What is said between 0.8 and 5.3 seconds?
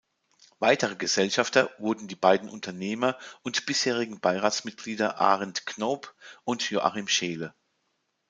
Gesellschafter wurden die beiden Unternehmer und bisherigen Beiratsmitglieder